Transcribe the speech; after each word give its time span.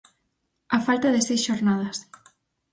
Á 0.75 0.77
falta 0.87 1.13
de 1.15 1.21
seis 1.27 1.41
xornadas. 1.47 1.97